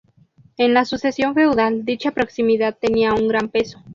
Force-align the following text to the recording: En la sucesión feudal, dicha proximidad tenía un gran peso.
En 0.57 0.73
la 0.73 0.83
sucesión 0.85 1.35
feudal, 1.35 1.85
dicha 1.85 2.09
proximidad 2.09 2.75
tenía 2.75 3.13
un 3.13 3.27
gran 3.27 3.49
peso. 3.49 3.83